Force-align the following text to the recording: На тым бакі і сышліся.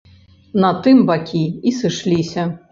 На 0.63 0.71
тым 0.87 0.97
бакі 1.13 1.45
і 1.67 1.77
сышліся. 1.83 2.51